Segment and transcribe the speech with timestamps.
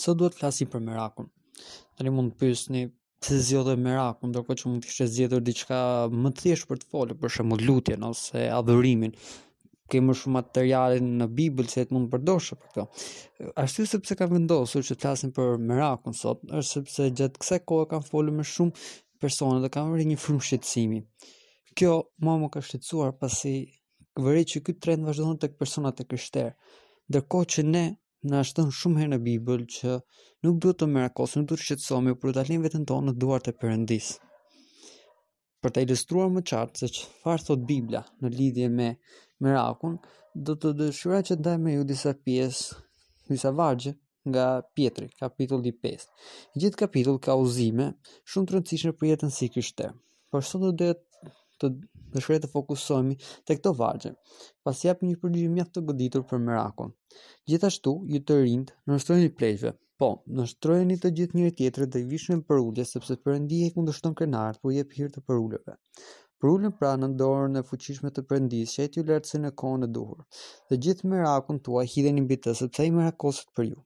[0.00, 1.28] sot duhet flasim për merakun.
[1.98, 2.84] Tani mund të pyesni
[3.22, 5.78] pse zgjodhe merakun, ndërkohë që mund të kishte zgjedhur diçka
[6.14, 9.14] më të thjeshtë për të folur, për shembull lutjen ose adhurimin
[9.88, 12.82] Kemë më shumë materialin në Bibël se të mund të përdosh për këto.
[13.62, 17.86] Ashtu sepse ka vendosur që të flasim për merakun sot, është sepse gjatë kësaj kohe
[17.88, 18.84] kanë folur me shumë
[19.24, 21.00] persona dhe kanë vërë një frymë shqetësimi.
[21.72, 23.54] Kjo më më ka shqetësuar pasi
[24.26, 26.52] vëri që ky trend vazhdon tek persona të krishterë,
[27.08, 27.84] ndërkohë që ne
[28.24, 29.98] na shton shumë herë në Bibël që
[30.46, 33.54] nuk duhet të merakosim, duhet të shqetësohemi për të dalin veten tonë në duart e
[33.60, 34.08] Perëndis.
[35.62, 38.88] Për ta ilustruar më qartë se çfarë thot Bibla në lidhje me
[39.42, 39.98] merakun,
[40.34, 42.80] do të dëshiroj që të ndaj me ju disa pjesë,
[43.30, 43.94] disa vargje
[44.28, 46.08] nga Pietri, kapitulli 5.
[46.60, 47.90] Gjithë kapitull ka uzime
[48.26, 49.94] shumë të rëndësishme për jetën si kryshter.
[50.30, 50.92] Por sot do
[51.58, 51.72] të
[52.16, 53.16] dëshirë të fokusohemi
[53.48, 54.12] te këto vargje,
[54.66, 56.92] pasi jap një përgjigje mjaft të goditur për mirakun.
[57.52, 59.74] Gjithashtu, ju të rinjt, nënshtroheni plejve.
[60.02, 60.08] Po,
[60.38, 64.74] nënshtroheni të gjithë njëri tjetrit dhe vishni për ulje sepse Perëndia e kundërshton krenarët, por
[64.76, 65.74] jep hir të përuleve.
[66.40, 69.88] Për ulën pra në dorën e fuqishme të Perëndis, që ti lartësin e kohën e
[69.96, 70.20] duhur.
[70.70, 73.82] dhe gjithë mirakun tuaj hidheni mbi të, sepse ai mirakoset për ju.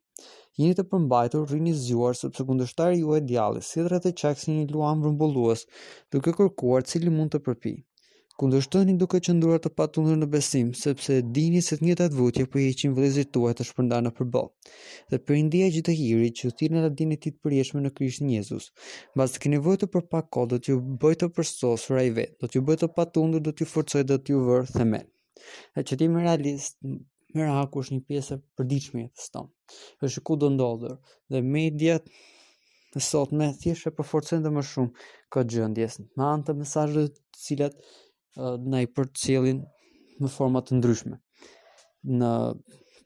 [0.60, 5.64] Jini të përmbajtur, rrini zgjuar sepse kundërshtari juaj djalli sidhret e qaksin një luam rrëmbullues,
[6.12, 7.80] duke kërkuar cili mund të përpijë
[8.42, 12.64] kundërshtoni duke qëndruar të patundur në besim, sepse dini se të njëjtat votje po i
[12.68, 14.72] heqin vëllezërit tuaj të shpërndarë nëpër botë.
[15.14, 18.66] Dhe për ndjeja gjithë hiri që thirrën atë dini ti të përjeshme në Krishtin Jezus,
[19.14, 22.34] mbas të keni nevojë të për pak kohë do t'ju bëj të përsosur ai vet,
[22.42, 25.06] do t'ju bëj të patundur, do t'ju forcoj dot ju vër themel.
[25.78, 26.80] Ha qëtimi realist
[27.38, 30.98] Meraku është një pjesë e përdiqme e të stonë, është ku do ndodhër,
[31.32, 34.92] dhe mediat e sot me thjeshe përforcen dhe më shumë
[35.32, 36.10] këtë gjëndjesën.
[36.18, 37.78] Ma anë të mesajët cilat
[38.38, 39.62] në i për të cilin
[40.22, 41.18] në format të ndryshme.
[42.20, 42.30] Në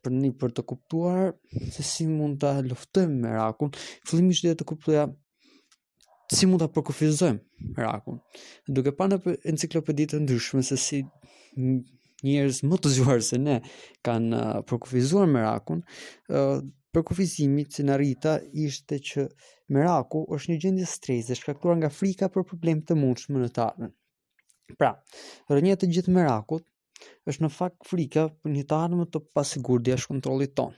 [0.06, 1.32] për një për të kuptuar
[1.74, 3.72] se si mund të luftojmë me rakun,
[4.06, 5.06] fillimisht dhe të kuptuja
[6.34, 8.20] si mund të përkufizojmë me rakun.
[8.70, 9.19] Duke pa në
[9.50, 11.03] enciklopedit të ndryshme se si
[12.26, 13.59] njerëz më të zhuar se ne
[14.06, 15.82] kanë përkufizuar me rakun,
[16.94, 19.26] përkufizimit që në rita ishte që
[19.75, 23.65] meraku është një gjendje stresi e shkaktuar nga frika për problem të mundshme në të
[23.66, 23.92] ardhmen.
[24.75, 24.88] Pra,
[25.53, 26.65] rënia e të gjithë merakut
[27.31, 30.75] është në fakt frika për një të ardhme të pasigurt dhe është kontrolit tonë.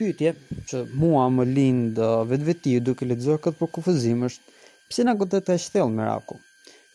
[0.00, 0.32] Pyetje
[0.72, 4.54] që mua më lind uh, vetveti duke lexuar këtë për kufizim është
[4.92, 6.38] pse na godet të shtellë meraku?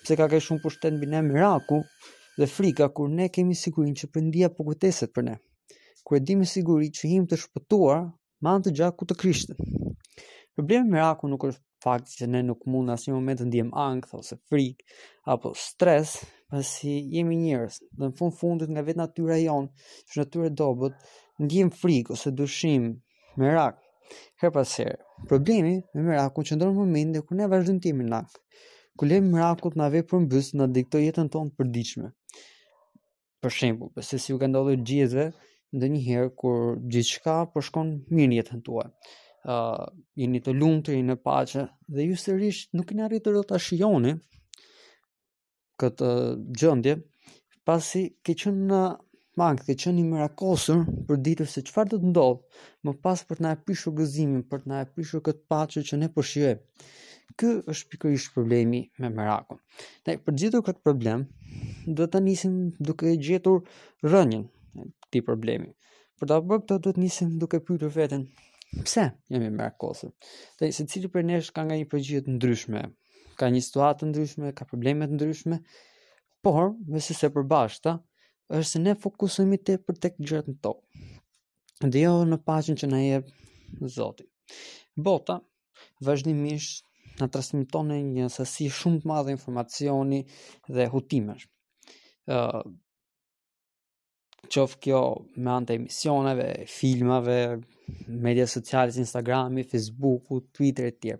[0.03, 1.81] Pse ka kaq shumë pushtet mbi ne meraku
[2.37, 5.35] dhe frika kur ne kemi sigurinë që Perëndia po kujteset për ne.
[6.05, 8.05] Kur e dimë që jemi të shpëtuar,
[8.45, 9.77] ma në të gjatë ku të Krishtit.
[10.55, 13.73] Problemi me akun nuk është fakti që ne nuk mund në asnjë moment të ndiejmë
[13.85, 14.83] ankth ose frik
[15.33, 16.13] apo stres,
[16.53, 17.81] pasi jemi njerëz.
[17.97, 19.67] Dhe në fund fundit nga vetë natyra jon,
[20.07, 20.95] që natyra natyrë dobët,
[21.43, 22.85] ndiejmë frik ose dushim
[23.35, 23.81] me rak.
[24.43, 24.95] Her pas herë.
[25.33, 28.39] Problemi me merakun që ndonë moment dhe kërë ne vazhdojnë timi në lakë.
[29.01, 32.13] Kërë le merakut në avej për mbës në diktoj jetën tonë përdiqme,
[33.43, 35.27] Për shembu, përse si u ka ndodhe gjithve,
[35.75, 38.89] ndë njëherë kërë gjithë shka përshkon mirë jetën tuaj
[39.45, 39.85] uh,
[40.19, 44.16] jeni të lumtë, jeni në paqe dhe ju sërish nuk keni arritur ta shijoni
[45.81, 46.09] këtë
[46.61, 46.97] gjendje
[47.67, 48.81] pasi ke qenë në
[49.39, 52.39] bank, ke qenë i mirakosur për ditën se çfarë do të ndodh,
[52.88, 56.07] më pas për të na prishur gëzimin, për të na prishur këtë paqe që ne
[56.16, 56.61] po shijojmë.
[57.35, 59.59] Ky është pikërisht problemi me merakun.
[60.07, 61.25] Ne për të këtë problem,
[61.88, 63.66] duhet ta nisim duke e gjetur
[64.07, 65.73] rrënjën e këtij problemi.
[66.22, 68.28] Për ta bërë këtë, të nisim duke pyetur veten,
[68.83, 69.11] Pse?
[69.29, 70.11] Jemi mrekullosur.
[70.59, 72.81] Dhe se cili për nesh ka nga një përgjigje të ndryshme,
[73.39, 75.59] ka një situatë të ndryshme, ka probleme të ndryshme,
[76.43, 77.93] por me se se përbashkëta,
[78.59, 81.11] është se ne fokusohemi te për tek gjërat në tokë.
[81.93, 83.31] Dhe jo në paqen që na jep
[83.95, 84.27] Zoti.
[85.07, 85.39] Bota
[86.07, 90.21] vazhdimisht na transmeton një sasi shumë të madhe informacioni
[90.69, 91.49] dhe hutimesh.
[92.35, 92.63] ë
[94.53, 95.00] qofë kjo
[95.44, 97.38] me antë emisioneve, filmave,
[98.07, 101.16] media sociale, Instagrami, Facebooku, Twitter e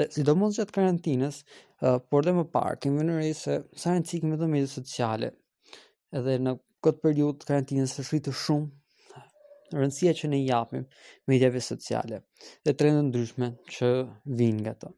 [0.00, 1.42] Dhe sidomos gjatë karantinës,
[1.84, 5.28] uh, por dhe më parë, kemi re se sa në cikë me të media sociale,
[6.16, 8.70] edhe në këtë periut karantinës është rritë shumë,
[9.74, 10.82] rëndësia që ne japim
[11.30, 12.22] mediave sociale
[12.64, 13.92] dhe trendën ndryshme që
[14.40, 14.92] vinë nga të.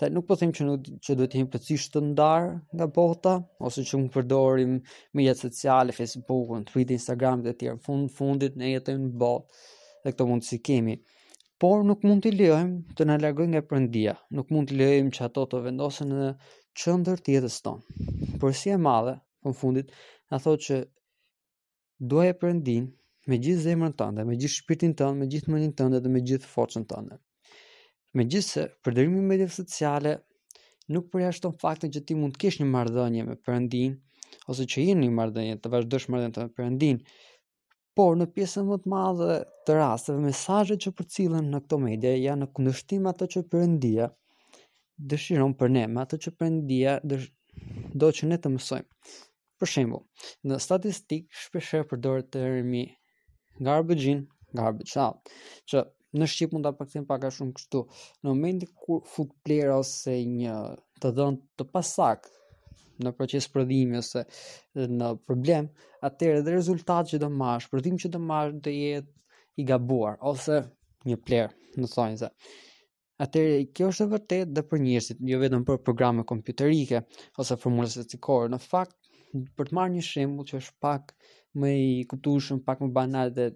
[0.00, 2.44] Ta nuk po them që nuk që duhet të jemi plotësisht të ndar
[2.78, 3.32] nga bota
[3.68, 4.74] ose që mund të përdorim
[5.18, 7.80] media sociale, Facebookun, Twitter, Instagram dhe të tjerë.
[7.86, 9.62] Fund fundit ne jetojmë në botë
[10.04, 10.96] dhe këto mund si kemi.
[11.64, 14.14] Por nuk mund të lejojmë të na largojnë nga prëndia.
[14.38, 16.28] Nuk mund të lejojmë që ato të vendosen në
[16.84, 18.36] qendër të jetës tonë.
[18.42, 19.16] Por si e madhe,
[19.48, 19.94] në fundit
[20.34, 20.78] na thotë që
[22.12, 22.86] duaj e prëndin
[23.32, 26.54] me gjithë zemrën tënde, me gjithë shpirtin tënd, me gjithë mendin tënde dhe me gjithë
[26.54, 27.18] forcën tënde.
[28.16, 30.12] Me gjithë se përderimi medjeve sociale
[30.94, 33.96] nuk përjashton faktin që ti mund të kesh një mardhënje me përëndin,
[34.52, 37.00] ose që jenë një mardhënje të vazhdojsh mardhënje të përëndin,
[37.98, 39.34] por në pjesën më të madhe
[39.68, 44.08] të rasteve, mesajët që përcillen në këto medje janë në kundështim ato që përëndia
[45.12, 47.26] dëshiron për ne, me ato që përëndia dësh...
[48.00, 49.12] do që ne të mësojmë.
[49.60, 50.00] Për shembo,
[50.48, 52.86] në statistikë shpesher përdojrë të rëmi
[53.68, 54.24] garbage in,
[54.56, 55.32] garbage out,
[55.68, 55.84] që
[56.20, 57.80] në Shqip mund ta përkthim pak a shumë kështu.
[58.24, 60.56] Në momentin kur fut player ose një
[61.02, 62.28] të dhën të pasak
[63.04, 64.22] në proces prodhimi ose
[64.74, 65.66] në problem,
[66.08, 70.58] atëherë dhe rezultati që do marrësh, prodhimi që do marrësh do jetë i gabuar ose
[71.10, 72.30] një player, në thonjë se.
[73.26, 77.02] Atëherë kjo është e vërtetë dhe për njerëzit, jo vetëm për programe kompjuterike
[77.42, 78.48] ose formula statistikore.
[78.52, 78.96] Në fakt,
[79.56, 81.14] për të marrë një shembull që është pak
[81.62, 83.50] më i kuptueshëm, pak më banal dhe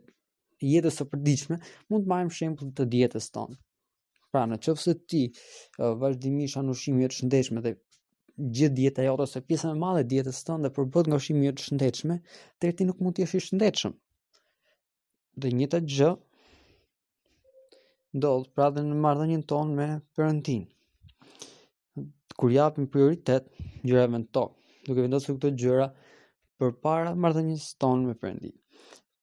[0.68, 1.56] jetës së përditshme,
[1.90, 3.56] mund të marrim shembull të dietës tonë.
[4.32, 5.22] Pra, në qëfë se ti
[5.78, 7.72] vazhdimisht anë ushimi të shëndeshme dhe
[8.56, 11.54] gjithë dieta jote ose pjesa më e madhe e dietës tënde përbohet nga ushqimi i
[11.64, 13.96] shëndetshëm, atëherë ti nuk mund të jesh i shëndetshëm.
[15.40, 16.10] Dhe njëta gjë
[18.18, 20.64] ndodh pra dhe në marrëdhënien tonë me perëndin.
[22.40, 23.50] Kur japim prioritet
[23.84, 24.54] gjërave në tokë,
[24.86, 25.90] duke vendosur këto gjëra
[26.62, 28.54] përpara marrëdhënies tonë me perëndin.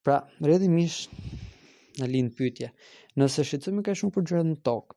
[0.08, 2.68] Pra, rrethi në lind pyetje.
[3.20, 4.96] Nëse shqetësohemi ka shumë për gjërat në tokë,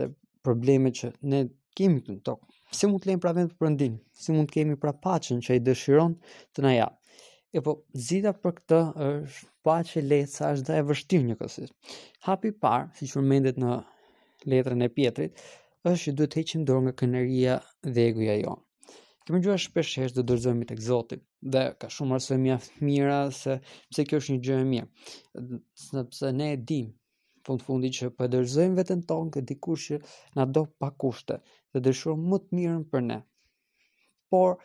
[0.00, 0.06] dhe
[0.46, 1.40] problemet që ne
[1.80, 2.44] kemi këtu në tokë,
[2.78, 3.96] si mund të lejmë pra vend për ndim?
[4.22, 6.14] Si mund të kemi pra paqen që ai dëshiron
[6.54, 6.86] të na ja.
[7.50, 7.74] E po,
[8.06, 8.78] zita për këtë
[9.08, 11.74] është paqe letë sa është dhe e vështim një kësit.
[12.28, 13.74] Hapi parë, si që mëndet në
[14.54, 15.42] letrën e pjetrit,
[15.90, 17.58] është që duhet heqim dorë nga këneria
[17.90, 18.62] dhe eguja jonë
[19.24, 21.16] kemi gjuar shpesh herë të dorëzohemi tek Zoti
[21.54, 23.54] dhe ka shumë arsye mjaft mira se
[23.92, 25.60] pse kjo është një gjë e mirë.
[25.84, 26.92] Sepse ne e dimë
[27.48, 30.00] fund fundi që po dërzojmë veten tonë që dikush që
[30.38, 31.38] na do pa kushte
[31.72, 33.18] dhe dëshiron më të mirën për ne.
[34.32, 34.58] Por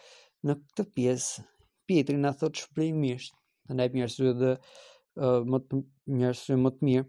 [0.47, 1.45] në këtë pjesë
[1.89, 3.33] Pietri na thot shprehmisht,
[3.73, 5.77] na jep një arsye dhe uh, më të
[6.19, 7.05] një arsye më të mirë,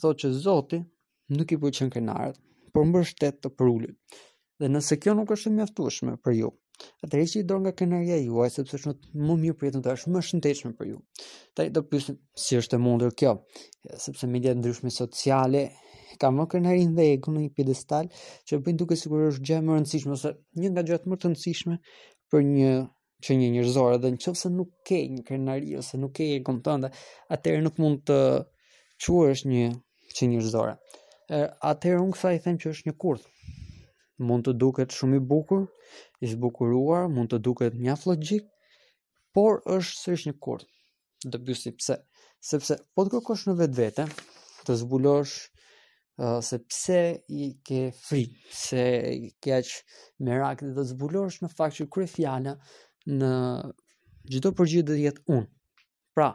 [0.00, 0.78] thotë që Zoti
[1.36, 2.38] nuk i pëlqen krenarët,
[2.72, 3.98] por mbështet të prulit.
[4.62, 6.48] Dhe nëse kjo nuk është e mjaftueshme për ju,
[7.06, 8.92] atëherë që i dorë nga kënaqja juaj sepse është
[9.26, 10.98] më mirë për jetën tuaj, është më shëndetshme për ju.
[11.58, 12.12] Tani do pyesni
[12.42, 13.32] si është e mundur kjo,
[14.04, 15.64] sepse mediat ndryshme sociale
[16.22, 18.12] ka më kënaqërin dhe ego në një pjedestal
[18.46, 20.32] që bën duke sigurisht është gjë më rëndësishme ose
[20.62, 21.80] një nga gjërat më të rëndësishme
[22.30, 22.70] për një
[23.26, 26.92] që një njerëzore dhe nëse nuk ke një krenari ose nuk ke egon tënd,
[27.38, 28.20] atëherë nuk mund të
[29.08, 29.66] quhesh një
[30.14, 30.78] që njerëzore.
[31.74, 33.26] Atëherë unë kësaj i them që është një kurth,
[34.18, 35.66] mund të duket shumë i bukur,
[36.24, 38.48] i zbukuruar, mund të duket mjaft logjik,
[39.32, 40.68] por është sërish një kurth.
[41.24, 41.96] Dhe bësi pse?
[42.42, 44.06] Sepse po të kërkosh në vete,
[44.66, 45.36] të zbulosh
[46.44, 46.98] se pse
[47.32, 48.84] i ke frikë, se
[49.16, 52.56] i ke me merak dhe të zbulosh në fakt që kryefjala
[53.08, 53.32] në
[54.30, 55.46] çdo përgjit do të jetë unë.
[56.14, 56.28] Pra,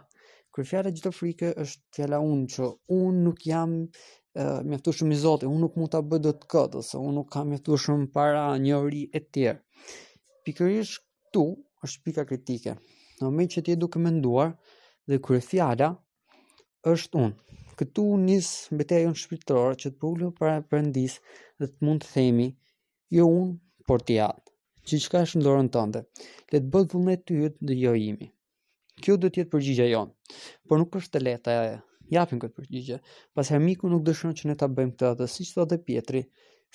[0.56, 3.76] kryefjala çdo frike është fjala unë që unë nuk jam
[4.44, 7.30] me shumë i zote, unë nuk mund të bëjt do të këtë, ose unë nuk
[7.34, 9.62] kam aftu shumë para një ori e tjerë.
[10.46, 11.46] Pikërish këtu
[11.86, 12.76] është pika kritike.
[13.22, 14.12] Në me që ti duke me
[15.08, 15.88] dhe kërë fjala
[16.92, 17.36] është unë.
[17.78, 21.20] Këtu njësë mbetja jo në që të përullu për e përëndisë
[21.62, 22.48] dhe të mund të themi,
[23.18, 24.54] jo unë, por të jatë,
[24.88, 26.02] që që ka është ndorën tënde,
[26.52, 28.30] le të bëdhullën e tyjët dhe jo imi.
[29.00, 30.12] Kjo dhe tjetë përgjigja jonë,
[30.68, 31.76] por nuk është të leta e
[32.14, 32.98] Japin këtë përgjigje,
[33.36, 36.22] pas miku nuk dëshënë që ne ta bëjmë këtë dhe siç thotë si Pietri,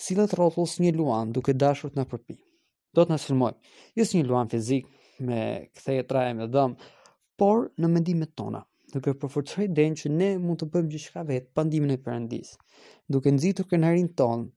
[0.02, 2.36] të rrotullos një luan duke dashur të na përpi.
[2.94, 3.52] Do të na sulmoj.
[3.96, 4.88] Jo një luan fizik
[5.26, 5.40] me
[5.78, 6.74] kthejë traje me dëm,
[7.40, 11.62] por në mendimet tona duke përforcuar idenë që ne mund të bëjmë gjithçka vetë pa
[11.64, 12.58] ndihmën e Perëndisë,
[13.14, 14.50] duke nxitur krenarin tonë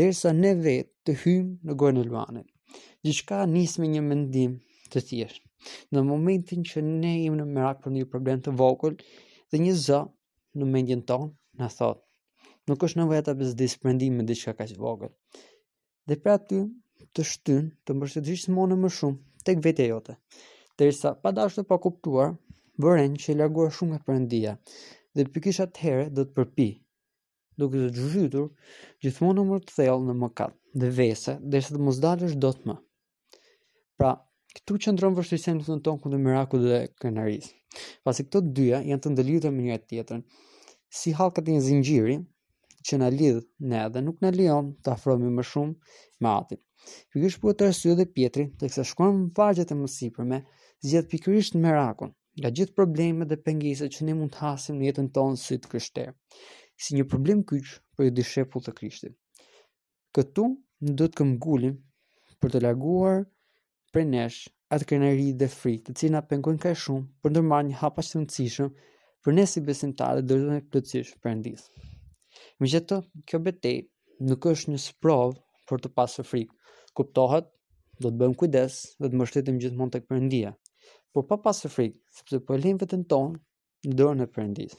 [0.00, 2.48] derisa ne vetë të hyjmë në gojën e luanit.
[3.06, 4.56] Gjithçka nis me një mendim
[4.90, 5.44] të thjeshtë.
[5.94, 8.98] Në momentin që ne jemi në merak për një problem të vogël,
[9.52, 10.00] dhe një zë
[10.60, 11.28] në mendjen tonë
[11.60, 12.02] në thotë,
[12.68, 15.14] nuk është në për bëzë disprendim me diqka ka që vogët.
[16.08, 16.60] Dhe pra ty
[17.14, 20.16] të shtyn të mbështë më më shumë tek vetë jote.
[20.78, 22.34] Dhe rësa, pa da të pa kuptuar,
[22.82, 24.52] vëren që e largua shumë nga përëndia
[25.16, 26.68] dhe për kisha të herë dhe të përpi
[27.58, 27.80] duke
[28.30, 28.42] të
[29.02, 32.76] gjithmonë më të thellë në mëkat, dhe vese, dhe të mos dalësh do të më.
[33.98, 34.12] Pra,
[34.58, 37.50] këtu qëndron vështirësia në fundon tonë kundër miraku dhe krenarisë.
[38.06, 40.22] Pasi këto dyja janë të ndëlidhur me njëra tjetrën,
[40.98, 42.16] si halkat e një zinxhiri
[42.90, 46.62] që na lidh ne dhe nuk na lejon të afrohemi më shumë me Atin.
[47.12, 50.40] Ky është për të arsye dhe Pietri, teksa shkruan vargjet e mësipërme,
[50.86, 55.08] zgjedh pikërisht mirakun nga gjithë problemet dhe pengesat që ne mund të hasim në jetën
[55.16, 56.12] tonë si të krishterë.
[56.86, 59.14] Si një problem kyç për i dishepull të Krishtit.
[60.14, 60.44] Këtu
[60.98, 61.72] do të këmbgulim
[62.40, 63.24] për të laguar
[63.96, 64.38] për nesh
[64.74, 68.22] atë kërneri dhe frikë të cina pengon ka shumë për nërmar një hapa që të
[68.24, 68.70] nëcishëm
[69.26, 71.64] për ne si besimtare dhe dhe në plëcish për endis.
[72.60, 72.98] Më gjithë të,
[73.30, 73.78] kjo betej
[74.28, 75.34] nuk është një sprov
[75.70, 76.52] për të pasë frikë.
[76.98, 77.48] Kuptohet,
[78.02, 80.52] do të bëjmë kujdes dhe të mështetim gjithë mund të këpërëndia.
[81.14, 84.76] Por pa pasë frikë, sepse po e lejmë vetën tonë në dorën e përëndis.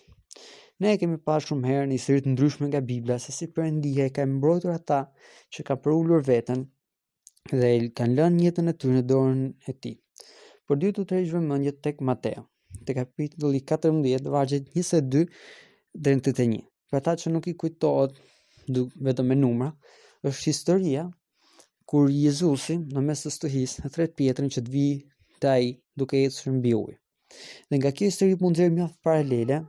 [0.79, 4.11] Ne e kemi pa shumë herë një sërit ndryshme nga Biblia, se si përëndia e
[4.15, 5.01] ka mbrojtur ata
[5.53, 6.65] që ka përullur vetën
[7.57, 9.39] dhe i kanë lënë jetën e tyre në dorën
[9.69, 9.95] e tij.
[10.65, 12.43] Por dy të tërë zhvëmendje tek Mateo,
[12.85, 15.25] te kapitulli 14, vargjet 22
[15.93, 16.59] deri në 31.
[16.89, 18.19] Për ata që nuk i kujtohet
[19.07, 19.71] vetëm me numra,
[20.29, 21.07] është historia
[21.89, 24.85] kur Jezusi në mes të stuhis e tret pjetrin që të vi
[25.41, 26.95] të ai duke të mbi ujë.
[27.69, 29.63] Dhe nga kjo histori mund të mjaft paralele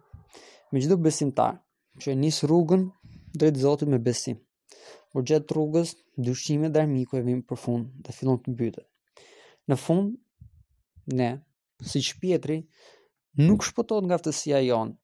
[0.73, 1.57] me çdo besimtar
[2.01, 2.87] që e nis rrugën
[3.37, 4.39] drejt Zotit me besim
[5.13, 8.87] por gjatë rrugës dyshime dhe e vim për fund dhe fillon të mbytet.
[9.69, 10.15] Në fund,
[11.19, 11.31] ne,
[11.91, 12.59] si që pjetri,
[13.39, 14.95] nuk shpëtojnë nga aftësia jonë,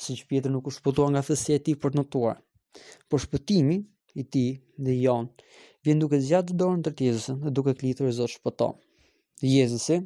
[0.00, 2.40] si që pjetri nuk shpëtojnë nga aftësia ti për në tuar,
[3.08, 3.78] por shpëtimi
[4.20, 4.46] i ti
[4.84, 5.28] dhe jon
[5.84, 8.76] vjen duke zjatë dorën të Jezusit dhe duke klitur e zotë shpëtojnë.
[9.42, 10.02] Dhe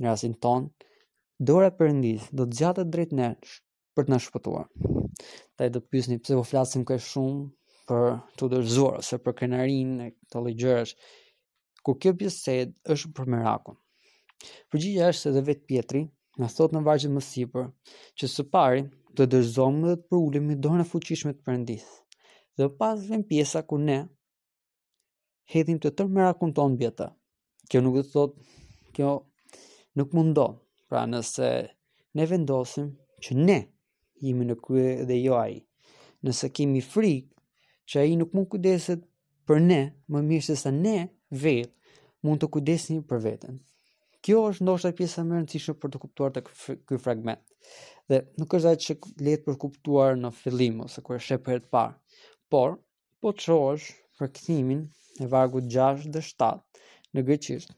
[0.00, 0.86] në rasin tonë,
[1.38, 3.56] dora përëndisë do të zjatë drejt drejtë
[3.96, 4.66] për të në shpëtuar.
[5.56, 7.50] Ta do pysni pse po flasim ka shumë,
[7.90, 10.92] për të dërzuar, ose për kënarin e të legjërës,
[11.84, 13.76] ku kjo pjesë sedë është për merakon.
[14.72, 16.02] Përgjitë është se dhe vetë pjetri,
[16.40, 17.66] në thotë në vazhët më sipër,
[18.18, 18.84] që së pari
[19.18, 21.88] të dërzomë dhe të përullim i dojnë e fuqishme të përëndis,
[22.58, 23.98] dhe pasë dhe në pjesa ku ne,
[25.52, 27.10] hedhim të tërë merakon tonë bjeta.
[27.70, 28.46] Kjo nuk dhe thotë,
[28.94, 29.16] kjo
[29.98, 30.54] nuk mundon,
[30.88, 31.50] pra nëse
[32.18, 32.92] ne vendosim
[33.22, 33.58] që ne
[34.24, 35.60] jemi në krye dhe jo aji,
[36.20, 37.39] Nëse kemi frikë
[37.90, 39.00] që ai nuk mund kujdeset
[39.50, 39.80] për ne,
[40.14, 40.96] më mirë se sa ne
[41.44, 43.56] vetë mund të kujdesim për veten.
[44.22, 46.50] Kjo është ndoshta pjesa më e rëndësishme për të kuptuar tek
[46.88, 47.40] ky fragment.
[48.10, 51.64] Dhe nuk është ajo që lehtë për kuptuar në fillim ose kur e sheh herë
[51.64, 51.96] të parë,
[52.52, 52.76] por
[53.22, 53.74] po të
[54.20, 54.84] për kthimin
[55.24, 57.72] e vargu 6 dhe 7 në greqisht.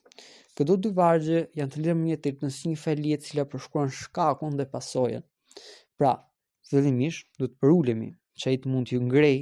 [0.58, 3.94] Këto dy vargje janë të lidhur me një tetë në një fjalë e cila përshkruan
[4.00, 5.22] shkakun dhe pasojën.
[5.98, 6.12] Pra,
[6.68, 9.38] fillimisht do të përulemi, çajit mund të ju ngrej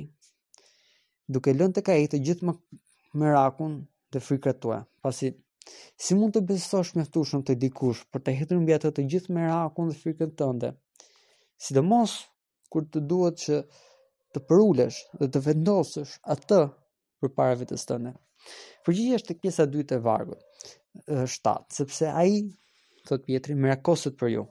[1.34, 2.54] duke lënë tek ai të gjithë më
[3.22, 3.76] merakun
[4.12, 4.80] dhe frikrat tua.
[5.04, 5.30] Pasi
[6.02, 9.36] si mund të besosh me ftushëm të dikush për të hetur mbi atë të gjithë
[9.36, 10.72] merakun dhe frikën tënde?
[11.60, 12.16] Sidomos
[12.72, 13.62] kur të duhet që
[14.34, 16.60] të përulesh dhe të vendosësh atë
[17.22, 18.14] për para vetës tënde.
[18.86, 20.68] Përgjigje është pjesa e dytë e vargët,
[21.28, 22.38] 7, sepse ai
[23.08, 24.44] thot Pietri mirakoset për ju.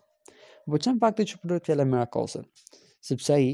[0.69, 2.43] Po çan fakti që përdoret fjala mirakose,
[3.07, 3.48] sepse ai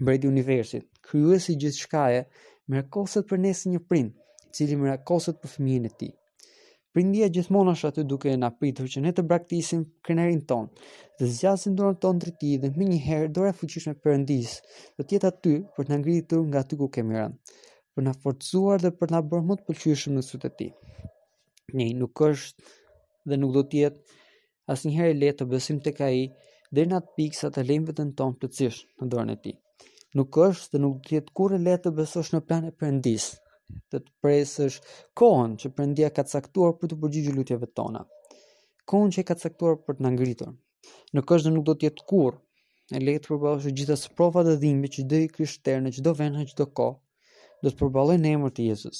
[0.00, 2.22] mbreti i universit, krijuesi gjithçkaje,
[2.70, 4.14] mirakoset për ne si një prind,
[4.46, 6.12] i cili mirakoset për fëmijën e tij.
[6.96, 10.70] Prindia gjithmonë është aty duke na pritur që ne të braktisim krenarin ton,
[11.20, 14.54] të zgjasim dorën ton drejt tij dhe më njëherë dora fuqishme e Perëndis
[14.96, 17.36] do të jetë aty për të na ngritur nga aty ku kemi rënë,
[17.92, 20.70] për na forcuar dhe për na bërë më të pëlqyeshëm në sytë e tij.
[21.76, 22.58] Ne nuk është
[23.28, 24.24] dhe nuk do të jetë
[24.74, 26.18] asnjëherë lehtë të besim tek ai
[26.74, 29.56] deri në atë pikë sa të lejmë veten ton plotësisht në dorën e tij
[30.18, 32.72] nuk është dhe nuk do të jetë kurrë letë të besosh në plan e
[33.92, 34.74] të të presësh
[35.20, 38.04] kohën që Perëndia ka caktuar për të përgjigjur lutjeve tona,
[38.92, 40.52] kohën që e ka caktuar për të na ngritur.
[41.18, 42.22] Nuk është dhe nuk do të jetë
[42.96, 46.04] e letë të përbalosh gjitha së profa dhe dhimbi që dhe i kryshterë në që
[46.06, 46.86] do venë në që do ko,
[47.64, 48.98] do të përbaloj në emër të Jezus.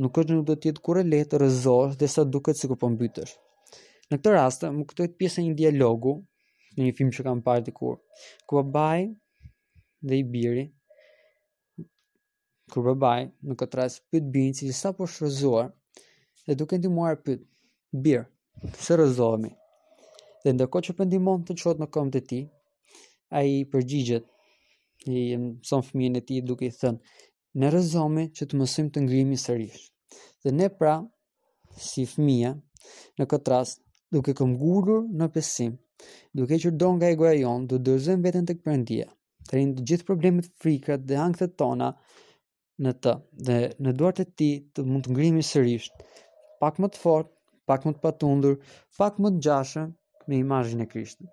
[0.00, 2.80] Nuk është nuk do të jetë e letë të rëzosh dhe sa duket si kur
[2.84, 2.90] po
[4.10, 6.12] Në këtë rastë, më këtojt pjesë një dialogu,
[6.76, 8.00] në një film që kam parë të kur,
[8.48, 8.56] ku
[10.02, 10.64] dhe i biri,
[12.72, 15.70] kur babaj, në këtë rast, pyet binë që sa po shërëzuar,
[16.46, 17.42] dhe duke ndihmuar pyet
[17.92, 18.26] bir birë,
[18.84, 19.50] se rëzohemi.
[20.44, 22.38] Dhe ndërko që pëndimon po të qotë në komë të ti,
[23.36, 24.24] a i përgjigjet,
[25.18, 27.00] i mëson fëmijën e ti duke i thënë,
[27.60, 29.82] ne rëzohemi që të mësim të ngrimi sërish.
[30.42, 30.94] Dhe ne pra,
[31.86, 32.54] si fëmija,
[33.20, 33.82] në këtë rast,
[34.14, 35.74] duke këmgullur në pesim,
[36.34, 39.06] duke që nga egoja jonë, du dërzëm vetën të këpërëndia,
[39.48, 41.86] të rinë të gjithë problemet frikët dhe angthet tona
[42.86, 43.14] në të,
[43.48, 43.56] dhe
[43.86, 46.04] në duart e ti të mund të ngrimi sërisht,
[46.64, 47.32] pak më të fort,
[47.72, 48.58] pak më të patundur,
[49.00, 49.92] pak më të gjashën
[50.28, 51.30] me imajin e krishtit.